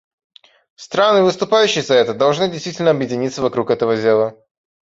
Страны, 0.73 1.21
выступающие 1.21 1.83
за 1.83 1.93
это, 1.93 2.15
должны 2.15 2.49
действительно 2.49 2.89
объединиться 2.89 3.43
вокруг 3.43 3.69
этого 3.69 3.95
дела. 3.95 4.35